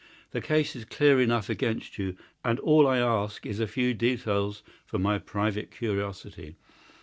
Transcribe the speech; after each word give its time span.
"The 0.31 0.41
case 0.41 0.75
is 0.75 0.83
clear 0.83 1.21
enough 1.21 1.47
against 1.47 1.99
you, 1.99 2.15
and 2.43 2.57
all 2.61 2.87
I 2.87 2.97
ask 2.97 3.45
is 3.45 3.59
a 3.59 3.67
few 3.67 3.93
details 3.93 4.63
for 4.87 4.97
my 4.97 5.19
private 5.19 5.69
curiosity. 5.69 6.55